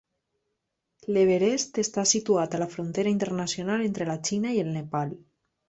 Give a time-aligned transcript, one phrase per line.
[1.17, 5.17] L'Everest està situat a la frontera internacional entre la Xina i el Nepal.